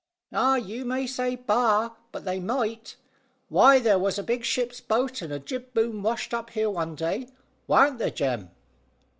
[0.33, 2.95] "Ah, you may say `Bah!' but they might.
[3.49, 6.95] Why, there was a big ship's boat and a jib boom washed up here one
[6.95, 7.27] day;
[7.67, 8.49] warn't there, Jem?"